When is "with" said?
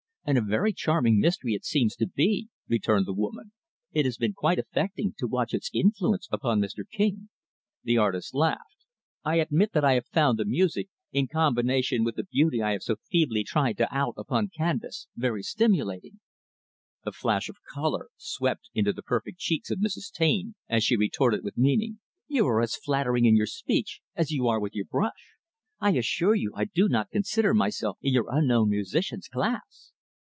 12.03-12.15, 21.43-21.57, 24.59-24.75